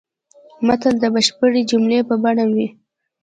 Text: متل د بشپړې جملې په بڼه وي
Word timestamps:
متل 0.65 0.95
د 0.99 1.05
بشپړې 1.13 1.61
جملې 1.69 1.99
په 2.09 2.15
بڼه 2.23 2.45
وي 2.53 2.67